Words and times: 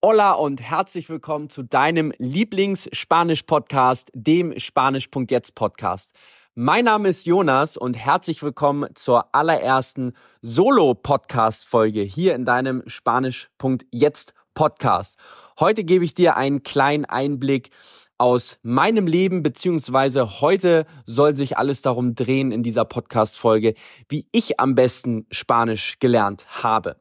Hola 0.00 0.34
und 0.34 0.62
herzlich 0.62 1.08
willkommen 1.08 1.50
zu 1.50 1.64
deinem 1.64 2.12
Lieblings-Spanisch-Podcast, 2.18 4.12
dem 4.14 4.56
Spanisch.jetzt 4.56 5.56
Podcast. 5.56 6.12
Mein 6.54 6.84
Name 6.84 7.08
ist 7.08 7.26
Jonas 7.26 7.76
und 7.76 7.94
herzlich 7.94 8.40
willkommen 8.44 8.94
zur 8.94 9.34
allerersten 9.34 10.12
Solo-Podcast-Folge 10.40 12.02
hier 12.02 12.36
in 12.36 12.44
deinem 12.44 12.84
Spanisch.jetzt 12.86 14.34
Podcast. 14.54 15.18
Heute 15.58 15.82
gebe 15.82 16.04
ich 16.04 16.14
dir 16.14 16.36
einen 16.36 16.62
kleinen 16.62 17.04
Einblick 17.04 17.70
aus 18.18 18.58
meinem 18.62 19.08
Leben, 19.08 19.42
beziehungsweise 19.42 20.40
heute 20.40 20.86
soll 21.06 21.34
sich 21.34 21.58
alles 21.58 21.82
darum 21.82 22.14
drehen 22.14 22.52
in 22.52 22.62
dieser 22.62 22.84
Podcast-Folge, 22.84 23.74
wie 24.08 24.28
ich 24.30 24.60
am 24.60 24.76
besten 24.76 25.26
Spanisch 25.32 25.98
gelernt 25.98 26.46
habe. 26.62 27.00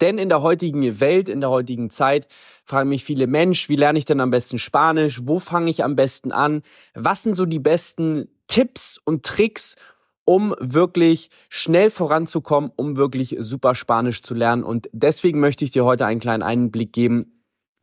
Denn 0.00 0.18
in 0.18 0.28
der 0.28 0.42
heutigen 0.42 1.00
Welt, 1.00 1.28
in 1.28 1.40
der 1.40 1.50
heutigen 1.50 1.88
Zeit 1.88 2.26
fragen 2.64 2.88
mich 2.88 3.04
viele 3.04 3.28
Mensch, 3.28 3.68
wie 3.68 3.76
lerne 3.76 3.98
ich 3.98 4.04
denn 4.04 4.20
am 4.20 4.30
besten 4.30 4.58
Spanisch? 4.58 5.20
Wo 5.24 5.38
fange 5.38 5.70
ich 5.70 5.84
am 5.84 5.94
besten 5.94 6.32
an? 6.32 6.62
Was 6.94 7.22
sind 7.22 7.34
so 7.34 7.46
die 7.46 7.60
besten 7.60 8.28
Tipps 8.48 9.00
und 9.04 9.24
Tricks, 9.24 9.76
um 10.24 10.54
wirklich 10.58 11.30
schnell 11.48 11.90
voranzukommen, 11.90 12.72
um 12.74 12.96
wirklich 12.96 13.36
super 13.38 13.76
Spanisch 13.76 14.22
zu 14.22 14.34
lernen? 14.34 14.64
Und 14.64 14.90
deswegen 14.92 15.38
möchte 15.38 15.64
ich 15.64 15.70
dir 15.70 15.84
heute 15.84 16.06
einen 16.06 16.20
kleinen 16.20 16.42
Einblick 16.42 16.92
geben, 16.92 17.30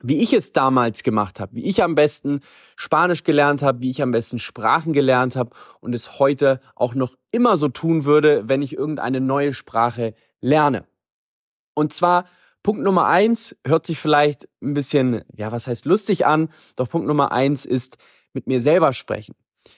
wie 0.04 0.22
ich 0.22 0.34
es 0.34 0.52
damals 0.52 1.04
gemacht 1.04 1.40
habe, 1.40 1.56
wie 1.56 1.64
ich 1.64 1.82
am 1.82 1.96
besten 1.96 2.42
Spanisch 2.76 3.24
gelernt 3.24 3.62
habe, 3.62 3.80
wie 3.80 3.90
ich 3.90 4.02
am 4.02 4.12
besten 4.12 4.40
Sprachen 4.40 4.92
gelernt 4.92 5.38
habe 5.38 5.52
und 5.80 5.94
es 5.94 6.20
heute 6.20 6.60
auch 6.76 6.96
noch 6.96 7.16
immer 7.32 7.56
so 7.56 7.70
tun 7.70 8.04
würde, 8.04 8.50
wenn 8.50 8.62
ich 8.62 8.76
irgendeine 8.76 9.22
neue 9.22 9.54
Sprache 9.54 10.14
lerne. 10.42 10.86
Und 11.74 11.94
zwar 11.94 12.26
Punkt 12.64 12.84
Nummer 12.84 13.08
eins 13.08 13.56
hört 13.66 13.86
sich 13.86 13.98
vielleicht 13.98 14.48
ein 14.62 14.74
bisschen, 14.74 15.24
ja, 15.36 15.52
was 15.52 15.68
heißt 15.68 15.86
lustig 15.86 16.26
an, 16.26 16.50
doch 16.76 16.90
Punkt 16.90 17.08
Nummer 17.08 17.32
eins 17.32 17.66
ist 17.66 17.98
mit 18.34 18.48
mir 18.48 18.62
selber 18.62 18.94
sprechen. 18.94 19.36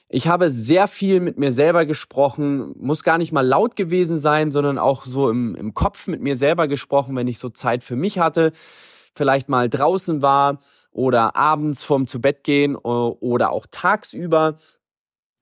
Ich 0.08 0.28
habe 0.28 0.50
sehr 0.50 0.86
viel 0.86 1.20
mit 1.20 1.38
mir 1.38 1.52
selber 1.52 1.86
gesprochen, 1.86 2.74
muss 2.78 3.02
gar 3.02 3.18
nicht 3.18 3.32
mal 3.32 3.46
laut 3.46 3.76
gewesen 3.76 4.18
sein, 4.18 4.50
sondern 4.50 4.78
auch 4.78 5.04
so 5.04 5.30
im, 5.30 5.54
im 5.54 5.74
Kopf 5.74 6.06
mit 6.06 6.20
mir 6.20 6.36
selber 6.36 6.68
gesprochen, 6.68 7.16
wenn 7.16 7.28
ich 7.28 7.38
so 7.38 7.50
Zeit 7.50 7.82
für 7.82 7.96
mich 7.96 8.18
hatte, 8.18 8.52
vielleicht 9.14 9.48
mal 9.48 9.68
draußen 9.68 10.22
war 10.22 10.60
oder 10.90 11.36
abends 11.36 11.82
vorm 11.84 12.06
zu 12.06 12.20
Bett 12.20 12.44
gehen 12.44 12.76
oder 12.76 13.50
auch 13.50 13.66
tagsüber 13.70 14.56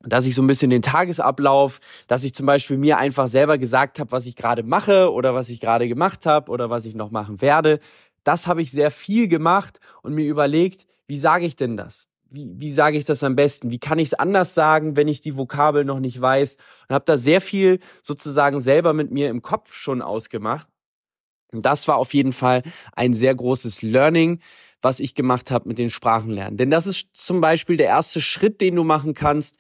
dass 0.05 0.27
ich 0.27 0.35
so 0.35 0.43
ein 0.43 0.47
bisschen 0.47 0.71
den 0.71 0.83
Tagesablauf, 0.83 1.81
dass 2.07 2.25
ich 2.25 2.35
zum 2.35 2.47
Beispiel 2.47 2.77
mir 2.77 2.99
einfach 2.99 3.29
selber 3.29 3.59
gesagt 3.59 3.99
habe, 3.99 4.13
was 4.13 4.27
ich 4.27 4.37
gerade 4.37 4.63
mache 4.63 5.13
oder 5.13 5.35
was 5.35 5.49
ich 5.49 5.61
gerade 5.61 5.89
gemacht 5.89 6.27
habe 6.27 6.51
oder 6.51 6.71
was 6.71 6.85
ich 6.85 6.95
noch 6.95 7.11
machen 7.11 7.41
werde. 7.41 7.79
Das 8.25 8.47
habe 8.47 8.63
ich 8.63 8.71
sehr 8.71 8.91
viel 8.91 9.29
gemacht 9.29 9.79
und 10.03 10.15
mir 10.15 10.27
überlegt, 10.27 10.87
wie 11.07 11.19
sage 11.19 11.47
ich 11.47 11.57
denn 11.57 11.77
das? 11.77 12.09
Wie, 12.31 12.49
wie 12.57 12.71
sage 12.71 12.97
ich 12.97 13.05
das 13.05 13.23
am 13.25 13.37
besten? 13.37 13.71
Wie 13.71 13.79
kann 13.79 13.99
ich 13.99 14.09
es 14.09 14.15
anders 14.15 14.55
sagen, 14.55 14.97
wenn 14.97 15.09
ich 15.09 15.21
die 15.21 15.37
Vokabel 15.37 15.85
noch 15.85 16.01
nicht 16.01 16.21
weiß? 16.21 16.57
Und 16.89 16.95
habe 16.95 17.05
da 17.05 17.19
sehr 17.19 17.41
viel 17.41 17.81
sozusagen 18.01 18.61
selber 18.61 18.93
mit 18.95 19.11
mir 19.11 19.29
im 19.29 19.43
Kopf 19.43 19.75
schon 19.75 20.01
ausgemacht. 20.01 20.69
Und 21.53 21.67
das 21.67 21.87
war 21.89 21.97
auf 21.97 22.15
jeden 22.15 22.33
Fall 22.33 22.63
ein 22.95 23.13
sehr 23.13 23.35
großes 23.35 23.83
Learning, 23.83 24.41
was 24.81 25.01
ich 25.01 25.15
gemacht 25.15 25.51
habe 25.51 25.69
mit 25.69 25.79
den 25.79 25.91
Sprachenlernen. 25.91 26.57
Denn 26.57 26.71
das 26.71 26.87
ist 26.87 27.09
zum 27.13 27.41
Beispiel 27.41 27.77
der 27.77 27.87
erste 27.87 28.21
Schritt, 28.21 28.61
den 28.61 28.77
du 28.77 28.85
machen 28.85 29.13
kannst, 29.13 29.59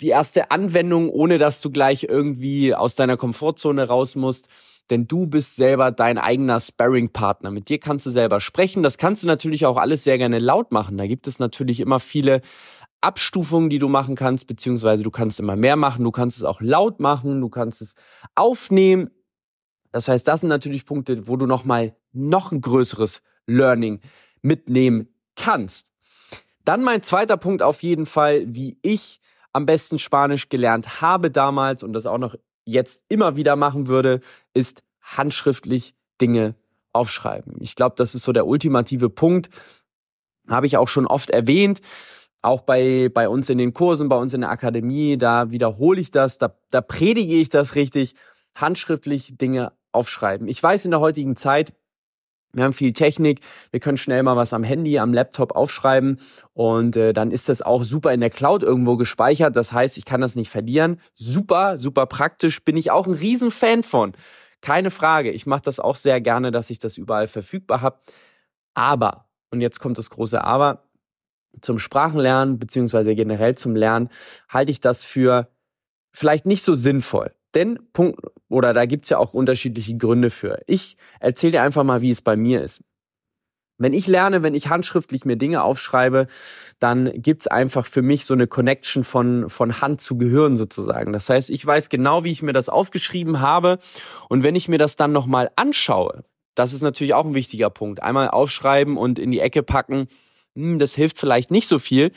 die 0.00 0.08
erste 0.08 0.50
Anwendung, 0.50 1.08
ohne 1.08 1.38
dass 1.38 1.60
du 1.60 1.70
gleich 1.70 2.04
irgendwie 2.04 2.74
aus 2.74 2.94
deiner 2.96 3.16
Komfortzone 3.16 3.86
raus 3.86 4.16
musst. 4.16 4.48
Denn 4.90 5.06
du 5.06 5.26
bist 5.26 5.56
selber 5.56 5.90
dein 5.90 6.18
eigener 6.18 6.60
Sparring-Partner. 6.60 7.50
Mit 7.50 7.68
dir 7.68 7.78
kannst 7.78 8.04
du 8.04 8.10
selber 8.10 8.40
sprechen. 8.40 8.82
Das 8.82 8.98
kannst 8.98 9.22
du 9.22 9.26
natürlich 9.26 9.64
auch 9.64 9.78
alles 9.78 10.04
sehr 10.04 10.18
gerne 10.18 10.38
laut 10.38 10.72
machen. 10.72 10.98
Da 10.98 11.06
gibt 11.06 11.26
es 11.26 11.38
natürlich 11.38 11.80
immer 11.80 12.00
viele 12.00 12.42
Abstufungen, 13.00 13.70
die 13.70 13.78
du 13.78 13.88
machen 13.88 14.14
kannst, 14.14 14.46
beziehungsweise 14.46 15.02
du 15.02 15.10
kannst 15.10 15.40
immer 15.40 15.56
mehr 15.56 15.76
machen. 15.76 16.04
Du 16.04 16.10
kannst 16.10 16.36
es 16.36 16.44
auch 16.44 16.60
laut 16.60 17.00
machen. 17.00 17.40
Du 17.40 17.48
kannst 17.48 17.80
es 17.80 17.94
aufnehmen. 18.34 19.10
Das 19.90 20.08
heißt, 20.08 20.26
das 20.28 20.40
sind 20.40 20.48
natürlich 20.48 20.84
Punkte, 20.84 21.28
wo 21.28 21.36
du 21.36 21.46
nochmal 21.46 21.96
noch 22.12 22.52
ein 22.52 22.60
größeres 22.60 23.22
Learning 23.46 24.00
mitnehmen 24.42 25.08
kannst. 25.36 25.88
Dann 26.64 26.82
mein 26.82 27.02
zweiter 27.02 27.36
Punkt 27.36 27.62
auf 27.62 27.82
jeden 27.82 28.06
Fall, 28.06 28.44
wie 28.46 28.78
ich 28.82 29.20
am 29.54 29.64
besten 29.66 29.98
Spanisch 29.98 30.50
gelernt 30.50 31.00
habe 31.00 31.30
damals 31.30 31.82
und 31.82 31.94
das 31.94 32.04
auch 32.04 32.18
noch 32.18 32.34
jetzt 32.66 33.02
immer 33.08 33.36
wieder 33.36 33.56
machen 33.56 33.86
würde, 33.86 34.20
ist 34.52 34.82
handschriftlich 35.00 35.94
Dinge 36.20 36.54
aufschreiben. 36.92 37.54
Ich 37.60 37.76
glaube, 37.76 37.94
das 37.96 38.14
ist 38.14 38.24
so 38.24 38.32
der 38.32 38.46
ultimative 38.46 39.10
Punkt. 39.10 39.50
Habe 40.48 40.66
ich 40.66 40.76
auch 40.76 40.88
schon 40.88 41.06
oft 41.06 41.30
erwähnt. 41.30 41.80
Auch 42.42 42.60
bei, 42.62 43.10
bei 43.12 43.28
uns 43.28 43.48
in 43.48 43.58
den 43.58 43.72
Kursen, 43.72 44.08
bei 44.08 44.16
uns 44.16 44.34
in 44.34 44.42
der 44.42 44.50
Akademie, 44.50 45.16
da 45.16 45.50
wiederhole 45.50 46.00
ich 46.00 46.10
das, 46.10 46.36
da, 46.36 46.54
da 46.70 46.80
predige 46.80 47.34
ich 47.34 47.48
das 47.48 47.74
richtig. 47.74 48.14
Handschriftlich 48.54 49.36
Dinge 49.38 49.72
aufschreiben. 49.92 50.48
Ich 50.48 50.62
weiß 50.62 50.84
in 50.84 50.90
der 50.90 51.00
heutigen 51.00 51.36
Zeit, 51.36 51.72
wir 52.54 52.64
haben 52.64 52.72
viel 52.72 52.92
Technik, 52.92 53.40
wir 53.70 53.80
können 53.80 53.96
schnell 53.96 54.22
mal 54.22 54.36
was 54.36 54.52
am 54.52 54.64
Handy, 54.64 54.98
am 54.98 55.12
Laptop 55.12 55.56
aufschreiben 55.56 56.18
und 56.52 56.96
äh, 56.96 57.12
dann 57.12 57.30
ist 57.30 57.48
das 57.48 57.62
auch 57.62 57.82
super 57.82 58.12
in 58.12 58.20
der 58.20 58.30
Cloud 58.30 58.62
irgendwo 58.62 58.96
gespeichert. 58.96 59.56
Das 59.56 59.72
heißt, 59.72 59.98
ich 59.98 60.04
kann 60.04 60.20
das 60.20 60.36
nicht 60.36 60.50
verlieren. 60.50 61.00
Super, 61.14 61.78
super 61.78 62.06
praktisch, 62.06 62.64
bin 62.64 62.76
ich 62.76 62.90
auch 62.90 63.06
ein 63.06 63.14
Riesenfan 63.14 63.82
von. 63.82 64.12
Keine 64.60 64.90
Frage, 64.90 65.30
ich 65.30 65.46
mache 65.46 65.62
das 65.62 65.80
auch 65.80 65.96
sehr 65.96 66.20
gerne, 66.20 66.50
dass 66.50 66.70
ich 66.70 66.78
das 66.78 66.96
überall 66.96 67.28
verfügbar 67.28 67.82
habe. 67.82 67.98
Aber, 68.74 69.26
und 69.50 69.60
jetzt 69.60 69.78
kommt 69.78 69.98
das 69.98 70.10
große 70.10 70.42
Aber, 70.42 70.84
zum 71.60 71.78
Sprachenlernen 71.78 72.58
beziehungsweise 72.58 73.14
generell 73.14 73.54
zum 73.54 73.76
Lernen 73.76 74.08
halte 74.48 74.72
ich 74.72 74.80
das 74.80 75.04
für 75.04 75.48
vielleicht 76.12 76.46
nicht 76.46 76.62
so 76.62 76.74
sinnvoll. 76.74 77.32
Denn 77.54 77.78
Punkt, 77.92 78.20
oder 78.48 78.74
da 78.74 78.86
gibt's 78.86 79.10
ja 79.10 79.18
auch 79.18 79.34
unterschiedliche 79.34 79.96
Gründe 79.96 80.30
für. 80.30 80.60
Ich 80.66 80.96
erzähle 81.20 81.52
dir 81.52 81.62
einfach 81.62 81.84
mal, 81.84 82.00
wie 82.02 82.10
es 82.10 82.22
bei 82.22 82.36
mir 82.36 82.62
ist. 82.62 82.82
Wenn 83.76 83.92
ich 83.92 84.06
lerne, 84.06 84.44
wenn 84.44 84.54
ich 84.54 84.68
handschriftlich 84.68 85.24
mir 85.24 85.36
Dinge 85.36 85.64
aufschreibe, 85.64 86.28
dann 86.78 87.10
gibt's 87.14 87.48
einfach 87.48 87.86
für 87.86 88.02
mich 88.02 88.24
so 88.24 88.32
eine 88.32 88.46
Connection 88.46 89.02
von, 89.02 89.50
von 89.50 89.80
Hand 89.80 90.00
zu 90.00 90.16
Gehirn 90.16 90.56
sozusagen. 90.56 91.12
Das 91.12 91.28
heißt, 91.28 91.50
ich 91.50 91.66
weiß 91.66 91.88
genau, 91.88 92.22
wie 92.22 92.30
ich 92.30 92.42
mir 92.42 92.52
das 92.52 92.68
aufgeschrieben 92.68 93.40
habe. 93.40 93.78
Und 94.28 94.44
wenn 94.44 94.54
ich 94.54 94.68
mir 94.68 94.78
das 94.78 94.94
dann 94.94 95.10
nochmal 95.10 95.50
anschaue, 95.56 96.24
das 96.54 96.72
ist 96.72 96.82
natürlich 96.82 97.14
auch 97.14 97.24
ein 97.24 97.34
wichtiger 97.34 97.68
Punkt. 97.68 98.00
Einmal 98.00 98.28
aufschreiben 98.28 98.96
und 98.96 99.18
in 99.18 99.32
die 99.32 99.40
Ecke 99.40 99.64
packen, 99.64 100.06
hm, 100.54 100.78
das 100.78 100.94
hilft 100.94 101.18
vielleicht 101.18 101.50
nicht 101.50 101.66
so 101.66 101.80
viel. 101.80 102.12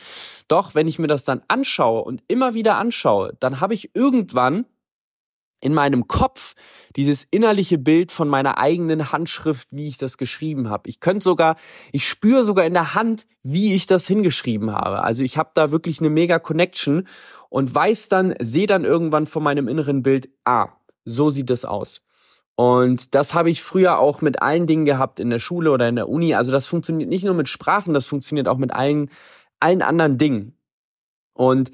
Doch 0.47 0.75
wenn 0.75 0.87
ich 0.87 0.99
mir 0.99 1.07
das 1.07 1.23
dann 1.23 1.41
anschaue 1.47 2.03
und 2.03 2.21
immer 2.27 2.53
wieder 2.53 2.75
anschaue, 2.75 3.35
dann 3.39 3.61
habe 3.61 3.73
ich 3.73 3.95
irgendwann 3.95 4.65
in 5.59 5.73
meinem 5.73 6.07
Kopf 6.07 6.53
dieses 6.95 7.27
innerliche 7.29 7.77
Bild 7.77 8.11
von 8.11 8.27
meiner 8.27 8.57
eigenen 8.57 9.11
Handschrift, 9.11 9.67
wie 9.71 9.87
ich 9.87 9.97
das 9.97 10.17
geschrieben 10.17 10.69
habe. 10.69 10.89
Ich 10.89 10.99
könnte 10.99 11.23
sogar, 11.23 11.55
ich 11.91 12.07
spüre 12.07 12.43
sogar 12.43 12.65
in 12.65 12.73
der 12.73 12.93
Hand, 12.93 13.25
wie 13.43 13.73
ich 13.73 13.87
das 13.87 14.07
hingeschrieben 14.07 14.71
habe. 14.71 15.03
Also 15.03 15.23
ich 15.23 15.37
habe 15.37 15.51
da 15.53 15.71
wirklich 15.71 15.99
eine 15.99 16.09
mega 16.09 16.39
Connection 16.39 17.07
und 17.49 17.73
weiß 17.73 18.09
dann, 18.09 18.35
sehe 18.39 18.67
dann 18.67 18.85
irgendwann 18.85 19.25
von 19.25 19.43
meinem 19.43 19.67
inneren 19.67 20.03
Bild, 20.03 20.29
ah, 20.45 20.69
so 21.05 21.29
sieht 21.29 21.49
das 21.49 21.65
aus. 21.65 22.01
Und 22.55 23.13
das 23.13 23.35
habe 23.35 23.51
ich 23.51 23.61
früher 23.61 23.99
auch 23.99 24.21
mit 24.21 24.41
allen 24.41 24.65
Dingen 24.65 24.85
gehabt 24.85 25.19
in 25.19 25.29
der 25.29 25.37
Schule 25.37 25.71
oder 25.71 25.87
in 25.87 25.95
der 25.95 26.09
Uni. 26.09 26.33
Also 26.33 26.51
das 26.51 26.65
funktioniert 26.65 27.09
nicht 27.09 27.23
nur 27.23 27.35
mit 27.35 27.47
Sprachen, 27.47 27.93
das 27.93 28.07
funktioniert 28.07 28.47
auch 28.47 28.57
mit 28.57 28.73
allen, 28.73 29.11
allen 29.59 29.83
anderen 29.83 30.17
Dingen. 30.17 30.57
Und 31.33 31.69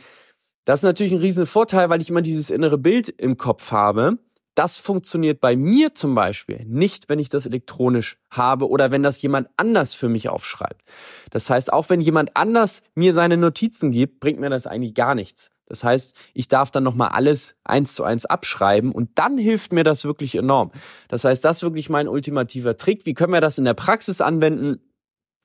das 0.65 0.79
ist 0.79 0.83
natürlich 0.83 1.13
ein 1.13 1.19
riesen 1.19 1.45
Vorteil, 1.45 1.89
weil 1.89 2.01
ich 2.01 2.09
immer 2.09 2.21
dieses 2.21 2.49
innere 2.49 2.77
Bild 2.77 3.09
im 3.09 3.37
Kopf 3.37 3.71
habe. 3.71 4.17
Das 4.55 4.77
funktioniert 4.77 5.41
bei 5.41 5.55
mir 5.55 5.95
zum 5.95 6.13
Beispiel 6.13 6.63
nicht, 6.65 7.09
wenn 7.09 7.17
ich 7.17 7.29
das 7.29 7.47
elektronisch 7.47 8.17
habe 8.29 8.69
oder 8.69 8.91
wenn 8.91 9.01
das 9.01 9.21
jemand 9.21 9.49
anders 9.57 9.95
für 9.95 10.09
mich 10.09 10.29
aufschreibt. 10.29 10.83
Das 11.31 11.49
heißt, 11.49 11.73
auch 11.73 11.89
wenn 11.89 12.01
jemand 12.01 12.37
anders 12.37 12.83
mir 12.93 13.13
seine 13.13 13.37
Notizen 13.37 13.91
gibt, 13.91 14.19
bringt 14.19 14.39
mir 14.39 14.51
das 14.51 14.67
eigentlich 14.67 14.93
gar 14.93 15.15
nichts. 15.15 15.49
Das 15.65 15.83
heißt, 15.83 16.15
ich 16.35 16.49
darf 16.49 16.69
dann 16.69 16.83
nochmal 16.83 17.09
alles 17.09 17.55
eins 17.63 17.95
zu 17.95 18.03
eins 18.03 18.25
abschreiben 18.27 18.91
und 18.91 19.09
dann 19.15 19.39
hilft 19.39 19.73
mir 19.73 19.83
das 19.83 20.05
wirklich 20.05 20.35
enorm. 20.35 20.71
Das 21.07 21.23
heißt, 21.23 21.43
das 21.43 21.57
ist 21.57 21.63
wirklich 21.63 21.89
mein 21.89 22.07
ultimativer 22.07 22.77
Trick. 22.77 23.07
Wie 23.07 23.15
können 23.15 23.33
wir 23.33 23.41
das 23.41 23.57
in 23.57 23.65
der 23.65 23.73
Praxis 23.73 24.21
anwenden? 24.21 24.81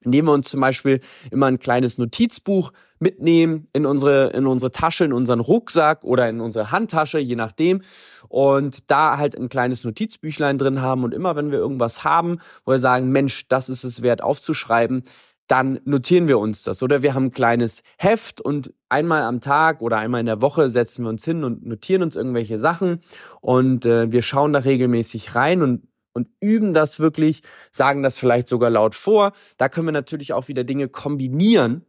Indem 0.05 0.27
wir 0.27 0.33
uns 0.33 0.49
zum 0.49 0.61
Beispiel 0.61 1.01
immer 1.31 1.47
ein 1.47 1.59
kleines 1.59 1.99
Notizbuch 1.99 2.73
mitnehmen 3.01 3.69
in 3.73 3.87
unsere, 3.87 4.29
in 4.31 4.47
unsere 4.47 4.71
Tasche, 4.71 5.05
in 5.05 5.13
unseren 5.13 5.41
Rucksack 5.41 6.05
oder 6.05 6.29
in 6.29 6.41
unsere 6.41 6.71
Handtasche, 6.71 7.19
je 7.19 7.37
nachdem. 7.37 7.83
Und 8.29 8.91
da 8.91 9.19
halt 9.19 9.37
ein 9.37 9.49
kleines 9.49 9.85
Notizbüchlein 9.85 10.59
drin 10.59 10.81
haben. 10.83 11.05
Und 11.05 11.15
immer 11.15 11.37
wenn 11.37 11.51
wir 11.51 11.59
irgendwas 11.59 12.05
haben, 12.05 12.39
wo 12.65 12.73
wir 12.73 12.79
sagen, 12.79 13.11
Mensch, 13.11 13.49
das 13.49 13.69
ist 13.69 13.85
es 13.85 14.03
wert 14.03 14.23
aufzuschreiben, 14.23 15.05
dann 15.49 15.81
notieren 15.85 16.29
wir 16.29 16.39
uns 16.39 16.63
das. 16.63 16.83
Oder 16.83 17.03
wir 17.03 17.15
haben 17.15 17.27
ein 17.27 17.33
kleines 17.33 17.83
Heft 17.97 18.41
und 18.41 18.73
einmal 18.91 19.23
am 19.23 19.41
Tag 19.41 19.81
oder 19.81 19.97
einmal 19.97 20.21
in 20.21 20.27
der 20.27 20.43
Woche 20.43 20.69
setzen 20.69 21.05
wir 21.05 21.09
uns 21.09 21.25
hin 21.25 21.43
und 21.43 21.67
notieren 21.67 22.03
uns 22.03 22.17
irgendwelche 22.17 22.59
Sachen. 22.59 23.01
Und 23.41 23.87
äh, 23.87 24.13
wir 24.13 24.23
schauen 24.23 24.53
da 24.53 24.61
regelmäßig 24.61 25.35
rein 25.35 25.63
und 25.63 25.88
und 26.13 26.29
üben 26.41 26.75
das 26.75 26.99
wirklich, 26.99 27.43
sagen 27.71 28.03
das 28.03 28.19
vielleicht 28.19 28.49
sogar 28.49 28.71
laut 28.71 28.95
vor. 28.95 29.33
Da 29.57 29.69
können 29.69 29.87
wir 29.87 29.93
natürlich 29.93 30.33
auch 30.33 30.49
wieder 30.49 30.65
Dinge 30.65 30.89
kombinieren 30.89 31.85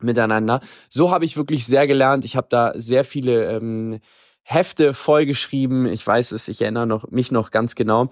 miteinander. 0.00 0.60
So 0.88 1.10
habe 1.10 1.24
ich 1.24 1.36
wirklich 1.36 1.66
sehr 1.66 1.86
gelernt. 1.86 2.24
Ich 2.24 2.36
habe 2.36 2.46
da 2.50 2.72
sehr 2.76 3.04
viele 3.04 3.56
ähm, 3.56 3.98
Hefte 4.42 4.94
vollgeschrieben. 4.94 5.86
Ich 5.86 6.06
weiß 6.06 6.32
es, 6.32 6.48
ich 6.48 6.62
erinnere 6.62 6.86
noch, 6.86 7.10
mich 7.10 7.32
noch 7.32 7.50
ganz 7.50 7.74
genau. 7.74 8.08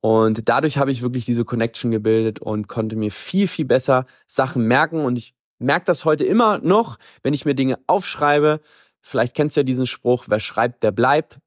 Und 0.00 0.48
dadurch 0.48 0.78
habe 0.78 0.92
ich 0.92 1.02
wirklich 1.02 1.24
diese 1.24 1.44
Connection 1.44 1.90
gebildet 1.90 2.40
und 2.40 2.68
konnte 2.68 2.96
mir 2.96 3.10
viel, 3.10 3.48
viel 3.48 3.64
besser 3.64 4.06
Sachen 4.26 4.66
merken. 4.66 5.04
Und 5.04 5.16
ich 5.16 5.34
merke 5.58 5.86
das 5.86 6.04
heute 6.04 6.24
immer 6.24 6.58
noch, 6.58 6.98
wenn 7.22 7.34
ich 7.34 7.44
mir 7.44 7.54
Dinge 7.54 7.78
aufschreibe. 7.86 8.60
Vielleicht 9.02 9.34
kennst 9.34 9.56
du 9.56 9.60
ja 9.60 9.64
diesen 9.64 9.86
Spruch, 9.86 10.24
wer 10.28 10.40
schreibt, 10.40 10.82
der 10.82 10.92
bleibt. 10.92 11.40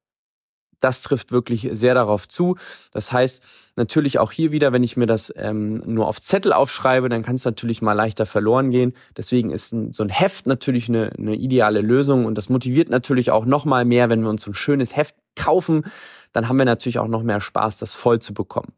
Das 0.84 1.02
trifft 1.02 1.32
wirklich 1.32 1.70
sehr 1.72 1.96
darauf 1.96 2.28
zu. 2.28 2.58
Das 2.92 3.14
heißt, 3.14 3.42
natürlich 3.78 4.20
auch 4.20 4.34
hier 4.34 4.52
wieder, 4.52 4.74
wenn 4.74 4.84
ich 4.84 4.98
mir 4.98 5.06
das 5.06 5.34
ähm, 5.38 5.82
nur 5.86 6.08
auf 6.08 6.20
Zettel 6.20 6.52
aufschreibe, 6.52 7.08
dann 7.08 7.24
kann 7.24 7.36
es 7.36 7.46
natürlich 7.46 7.82
mal 7.82 7.94
leichter 7.94 8.26
verloren 8.26 8.70
gehen. 8.70 8.94
Deswegen 9.16 9.50
ist 9.50 9.70
so 9.70 10.04
ein 10.04 10.10
Heft 10.10 10.46
natürlich 10.46 10.90
eine, 10.90 11.12
eine 11.18 11.36
ideale 11.36 11.80
Lösung 11.80 12.26
und 12.26 12.38
das 12.38 12.50
motiviert 12.50 12.90
natürlich 12.90 13.32
auch 13.32 13.46
noch 13.46 13.64
mal 13.64 13.86
mehr, 13.86 14.10
wenn 14.10 14.22
wir 14.24 14.30
uns 14.30 14.44
so 14.44 14.52
ein 14.52 14.56
schönes 14.56 14.96
Heft 14.96 15.16
kaufen, 15.36 15.86
dann 16.34 16.50
haben 16.50 16.58
wir 16.58 16.66
natürlich 16.66 17.00
auch 17.00 17.08
noch 17.08 17.24
mehr 17.24 17.40
Spaß, 17.40 17.78
das 17.78 17.94
voll 17.94 18.20
zu 18.20 18.34
bekommen. 18.34 18.74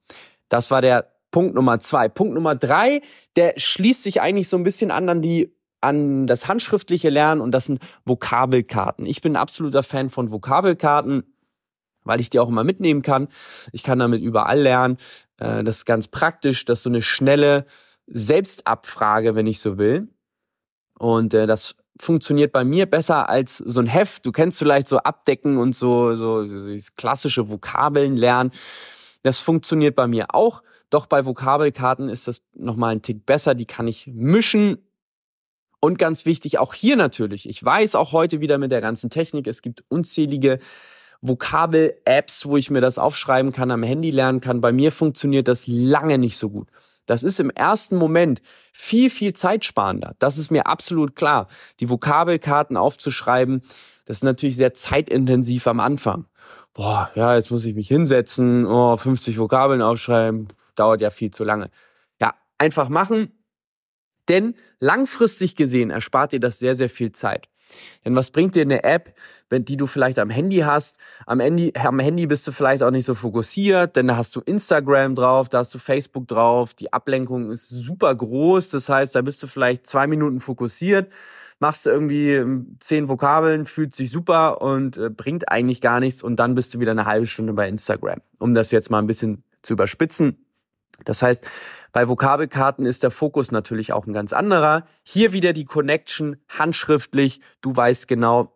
Das 0.48 0.70
war 0.70 0.82
der 0.82 1.12
Punkt 1.32 1.56
Nummer 1.56 1.80
zwei. 1.80 2.08
Punkt 2.08 2.36
Nummer 2.36 2.56
drei, 2.56 3.02
der 3.36 3.56
schließt 3.58 4.04
sich 4.04 4.22
eigentlich 4.22 4.48
so 4.48 4.58
ein 4.58 4.64
bisschen 4.64 4.92
an 4.92 5.10
an 5.10 5.22
die 5.22 5.56
an 5.82 6.28
das 6.28 6.48
handschriftliche 6.48 7.10
Lernen 7.10 7.42
und 7.42 7.52
das 7.52 7.66
sind 7.66 7.80
Vokabelkarten. 8.06 9.06
Ich 9.06 9.22
bin 9.22 9.34
ein 9.34 9.42
absoluter 9.42 9.84
Fan 9.84 10.10
von 10.10 10.32
Vokabelkarten 10.32 11.35
weil 12.06 12.22
ich 12.22 12.30
die 12.30 12.40
auch 12.40 12.48
immer 12.48 12.64
mitnehmen 12.64 13.02
kann. 13.02 13.28
Ich 13.74 13.84
kann 13.84 14.00
damit 14.00 14.22
überall 14.22 14.60
lernen. 14.60 14.98
Äh, 15.38 15.64
das 15.64 15.78
ist 15.78 15.86
ganz 15.86 16.08
praktisch, 16.08 16.64
das 16.64 16.80
ist 16.80 16.84
so 16.84 16.90
eine 16.90 17.02
schnelle 17.02 17.66
Selbstabfrage, 18.08 19.36
wenn 19.36 19.48
ich 19.48 19.60
so 19.60 19.78
will. 19.78 20.08
Und 20.98 21.34
äh, 21.34 21.48
das 21.48 21.76
funktioniert 22.00 22.52
bei 22.52 22.64
mir 22.64 22.86
besser 22.86 23.30
als 23.30 23.58
so 23.58 23.80
ein 23.80 23.88
Heft. 23.88 24.26
Du 24.26 24.32
kennst 24.32 24.60
vielleicht 24.60 24.88
so 24.88 25.00
Abdecken 25.00 25.58
und 25.58 25.76
so, 25.76 26.16
so, 26.16 26.44
dieses 26.44 26.96
klassische 26.96 27.50
Vokabeln 27.50 28.16
lernen. 28.16 28.52
Das 29.24 29.40
funktioniert 29.40 29.96
bei 29.96 30.08
mir 30.08 30.34
auch. 30.34 30.62
Doch 30.90 31.08
bei 31.08 31.26
Vokabelkarten 31.26 32.10
ist 32.10 32.28
das 32.28 32.44
nochmal 32.54 32.92
ein 32.92 33.02
Tick 33.02 33.26
besser. 33.26 33.56
Die 33.56 33.66
kann 33.66 33.88
ich 33.88 34.08
mischen. 34.08 34.78
Und 35.80 35.98
ganz 35.98 36.26
wichtig, 36.26 36.58
auch 36.58 36.74
hier 36.74 36.96
natürlich. 36.96 37.48
Ich 37.48 37.64
weiß 37.64 37.96
auch 37.96 38.12
heute 38.12 38.40
wieder 38.40 38.58
mit 38.58 38.72
der 38.72 38.82
ganzen 38.82 39.10
Technik, 39.10 39.46
es 39.46 39.62
gibt 39.62 39.84
unzählige 39.88 40.60
Vokabel-Apps, 41.22 42.46
wo 42.46 42.58
ich 42.58 42.70
mir 42.70 42.82
das 42.82 42.98
aufschreiben 42.98 43.52
kann, 43.52 43.72
am 43.72 43.84
Handy 43.84 44.12
lernen 44.12 44.42
kann. 44.42 44.62
Bei 44.62 44.72
mir 44.72 44.92
funktioniert 44.92 45.48
das 45.48 45.66
lange 45.68 46.18
nicht 46.18 46.38
so 46.38 46.50
gut. 46.50 46.68
Das 47.06 47.24
ist 47.24 47.40
im 47.40 47.50
ersten 47.50 47.98
Moment 47.98 48.42
viel, 48.74 49.10
viel 49.10 49.34
zeitsparender. 49.34 50.16
Das 50.20 50.38
ist 50.38 50.52
mir 50.52 50.68
absolut 50.68 51.16
klar. 51.16 51.48
Die 51.80 51.90
Vokabelkarten 51.90 52.78
aufzuschreiben, 52.78 53.62
das 54.06 54.18
ist 54.18 54.24
natürlich 54.24 54.56
sehr 54.56 54.74
zeitintensiv 54.74 55.68
am 55.68 55.80
Anfang. 55.80 56.26
Boah, 56.74 57.10
ja, 57.16 57.36
jetzt 57.36 57.52
muss 57.52 57.66
ich 57.66 57.74
mich 57.74 57.88
hinsetzen, 57.88 58.66
oh, 58.66 58.98
50 58.98 59.40
Vokabeln 59.40 59.82
aufschreiben, 59.82 60.50
dauert 60.76 61.02
ja 61.02 61.10
viel 61.10 61.32
zu 61.32 61.44
lange. 61.44 61.70
Ja, 62.20 62.34
einfach 62.58 62.90
machen, 62.90 63.32
denn 64.30 64.56
langfristig 64.80 65.56
gesehen 65.56 65.90
erspart 65.90 66.32
dir 66.32 66.40
das 66.40 66.60
sehr, 66.60 66.76
sehr 66.76 66.90
viel 66.90 67.12
Zeit. 67.12 67.48
Denn 68.04 68.16
was 68.16 68.32
bringt 68.32 68.56
dir 68.56 68.62
eine 68.62 68.84
App, 68.84 69.16
wenn 69.50 69.66
die 69.66 69.78
du 69.78 69.88
vielleicht 69.88 70.20
am 70.20 70.30
Handy 70.30 70.58
hast? 70.58 70.98
Am 71.26 71.40
Handy, 71.40 71.74
am 71.76 72.00
Handy 72.00 72.28
bist 72.28 72.48
du 72.48 72.52
vielleicht 72.52 72.84
auch 72.84 72.92
nicht 72.92 73.06
so 73.06 73.16
fokussiert, 73.16 73.96
denn 73.96 74.08
da 74.08 74.18
hast 74.18 74.36
du 74.36 74.42
Instagram 74.42 75.16
drauf, 75.16 75.50
da 75.50 75.60
hast 75.60 75.74
du 75.74 75.80
Facebook 75.80 76.28
drauf, 76.28 76.74
die 76.74 76.94
Ablenkung 76.94 77.52
ist 77.52 77.70
super 77.70 78.14
groß, 78.14 78.70
das 78.70 78.90
heißt, 78.90 79.16
da 79.16 79.22
bist 79.22 79.42
du 79.44 79.48
vielleicht 79.48 79.86
zwei 79.86 80.08
Minuten 80.08 80.40
fokussiert, 80.40 81.12
machst 81.60 81.88
irgendwie 81.88 82.34
ähm, 82.34 82.78
zehn 82.80 83.10
Vokabeln, 83.10 83.66
fühlt 83.66 83.96
sich 83.96 84.12
super 84.12 84.62
und 84.62 84.98
äh, 84.98 85.10
bringt 85.10 85.52
eigentlich 85.52 85.82
gar 85.82 86.00
nichts 86.00 86.22
und 86.22 86.38
dann 86.38 86.56
bist 86.56 86.74
du 86.74 86.80
wieder 86.80 86.92
eine 86.92 87.06
halbe 87.06 87.26
Stunde 87.26 87.54
bei 87.54 87.68
Instagram. 87.68 88.22
Um 88.40 88.54
das 88.54 88.72
jetzt 88.72 88.92
mal 88.92 89.00
ein 89.00 89.08
bisschen 89.08 89.44
zu 89.62 89.74
überspitzen. 89.74 90.45
Das 91.04 91.22
heißt, 91.22 91.46
bei 91.92 92.08
Vokabelkarten 92.08 92.86
ist 92.86 93.04
der 93.04 93.12
Fokus 93.12 93.52
natürlich 93.52 93.94
auch 93.94 94.08
ein 94.08 94.14
ganz 94.14 94.34
anderer. 94.34 94.86
Hier 95.04 95.34
wieder 95.34 95.54
die 95.54 95.66
Connection 95.66 96.38
handschriftlich. 96.50 97.42
Du 97.62 97.76
weißt 97.76 98.08
genau, 98.08 98.56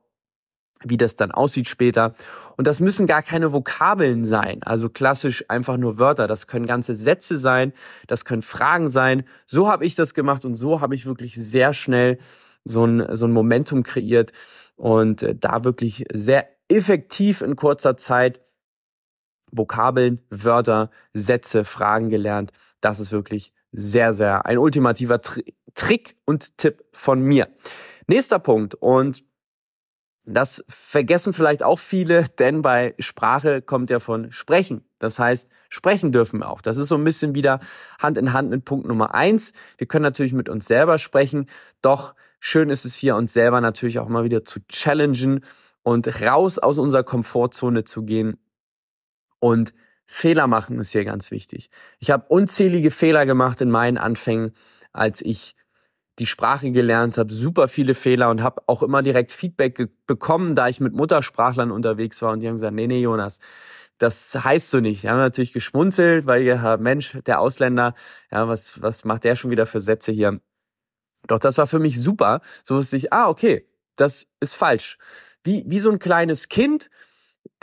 wie 0.83 0.97
das 0.97 1.15
dann 1.15 1.31
aussieht 1.31 1.67
später. 1.67 2.13
Und 2.57 2.67
das 2.67 2.79
müssen 2.79 3.07
gar 3.07 3.21
keine 3.21 3.51
Vokabeln 3.51 4.23
sein, 4.23 4.63
also 4.63 4.89
klassisch 4.89 5.45
einfach 5.49 5.77
nur 5.77 5.99
Wörter. 5.99 6.27
Das 6.27 6.47
können 6.47 6.65
ganze 6.65 6.95
Sätze 6.95 7.37
sein, 7.37 7.73
das 8.07 8.25
können 8.25 8.41
Fragen 8.41 8.89
sein. 8.89 9.23
So 9.45 9.69
habe 9.69 9.85
ich 9.85 9.95
das 9.95 10.13
gemacht 10.13 10.45
und 10.45 10.55
so 10.55 10.81
habe 10.81 10.95
ich 10.95 11.05
wirklich 11.05 11.35
sehr 11.35 11.73
schnell 11.73 12.17
so 12.63 12.85
ein, 12.85 13.15
so 13.15 13.25
ein 13.25 13.31
Momentum 13.31 13.83
kreiert 13.83 14.31
und 14.75 15.23
äh, 15.23 15.35
da 15.35 15.63
wirklich 15.63 16.05
sehr 16.13 16.47
effektiv 16.69 17.41
in 17.41 17.55
kurzer 17.55 17.97
Zeit 17.97 18.41
Vokabeln, 19.51 20.21
Wörter, 20.29 20.89
Sätze, 21.13 21.65
Fragen 21.65 22.09
gelernt. 22.09 22.51
Das 22.81 22.99
ist 22.99 23.11
wirklich 23.11 23.53
sehr, 23.71 24.13
sehr 24.13 24.45
ein 24.45 24.57
ultimativer 24.57 25.21
Tri 25.21 25.43
Trick 25.75 26.15
und 26.25 26.57
Tipp 26.57 26.83
von 26.91 27.21
mir. 27.21 27.47
Nächster 28.07 28.39
Punkt 28.39 28.75
und 28.75 29.23
das 30.25 30.63
vergessen 30.67 31.33
vielleicht 31.33 31.63
auch 31.63 31.79
viele, 31.79 32.25
denn 32.37 32.61
bei 32.61 32.93
Sprache 32.99 33.61
kommt 33.61 33.89
ja 33.89 33.99
von 33.99 34.31
Sprechen. 34.31 34.83
Das 34.99 35.17
heißt, 35.17 35.49
sprechen 35.69 36.11
dürfen 36.11 36.39
wir 36.39 36.49
auch. 36.49 36.61
Das 36.61 36.77
ist 36.77 36.89
so 36.89 36.95
ein 36.95 37.03
bisschen 37.03 37.33
wieder 37.33 37.59
Hand 37.99 38.17
in 38.17 38.33
Hand 38.33 38.49
mit 38.49 38.65
Punkt 38.65 38.87
Nummer 38.87 39.15
eins. 39.15 39.53
Wir 39.77 39.87
können 39.87 40.03
natürlich 40.03 40.33
mit 40.33 40.49
uns 40.49 40.67
selber 40.67 40.97
sprechen, 40.97 41.47
doch 41.81 42.13
schön 42.39 42.69
ist 42.69 42.85
es 42.85 42.95
hier, 42.95 43.15
uns 43.15 43.33
selber 43.33 43.61
natürlich 43.61 43.99
auch 43.99 44.09
mal 44.09 44.23
wieder 44.23 44.45
zu 44.45 44.59
challengen 44.67 45.43
und 45.81 46.21
raus 46.21 46.59
aus 46.59 46.77
unserer 46.77 47.03
Komfortzone 47.03 47.83
zu 47.83 48.03
gehen 48.03 48.37
und 49.39 49.73
Fehler 50.05 50.47
machen 50.47 50.79
ist 50.79 50.91
hier 50.91 51.05
ganz 51.05 51.29
wichtig. 51.29 51.69
Ich 51.99 52.09
habe 52.09 52.25
unzählige 52.29 52.89
Fehler 52.89 53.25
gemacht 53.25 53.61
in 53.61 53.69
meinen 53.69 53.97
Anfängen, 53.97 54.53
als 54.91 55.21
ich 55.21 55.55
die 56.17 56.25
Sprache 56.25 56.71
gelernt 56.71 57.17
habe, 57.17 57.33
super 57.33 57.67
viele 57.67 57.95
Fehler 57.95 58.29
und 58.29 58.43
habe 58.43 58.61
auch 58.67 58.83
immer 58.83 59.01
direkt 59.01 59.31
Feedback 59.31 59.89
bekommen, 60.05 60.55
da 60.55 60.67
ich 60.67 60.79
mit 60.79 60.93
Muttersprachlern 60.93 61.71
unterwegs 61.71 62.21
war 62.21 62.33
und 62.33 62.41
die 62.41 62.47
haben 62.47 62.55
gesagt, 62.55 62.73
nee, 62.73 62.87
nee, 62.87 63.01
Jonas, 63.01 63.39
das 63.99 64.33
heißt 64.33 64.69
so 64.69 64.79
nicht. 64.79 65.03
Die 65.03 65.09
haben 65.09 65.17
natürlich 65.17 65.53
geschmunzelt, 65.53 66.25
weil 66.25 66.43
ja, 66.43 66.77
Mensch, 66.77 67.17
der 67.25 67.39
Ausländer, 67.39 67.93
ja, 68.31 68.47
was, 68.47 68.81
was 68.81 69.05
macht 69.05 69.23
der 69.23 69.35
schon 69.35 69.51
wieder 69.51 69.65
für 69.65 69.79
Sätze 69.79 70.11
hier? 70.11 70.39
Doch 71.27 71.39
das 71.39 71.57
war 71.57 71.67
für 71.67 71.79
mich 71.79 72.01
super. 72.01 72.41
So 72.63 72.75
wusste 72.77 72.97
ich, 72.97 73.13
ah, 73.13 73.27
okay, 73.29 73.67
das 73.95 74.27
ist 74.39 74.55
falsch. 74.55 74.97
Wie, 75.43 75.63
wie 75.67 75.79
so 75.79 75.91
ein 75.91 75.99
kleines 75.99 76.49
Kind, 76.49 76.89